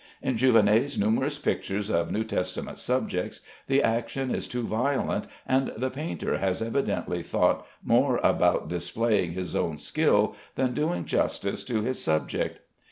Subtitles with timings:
[0.19, 5.91] In Jouvenet's numerous pictures of New Testament subjects the action is too violent, and the
[5.91, 12.03] painter has evidently thought more about displaying his own skill than doing justice to his
[12.03, 12.61] subject.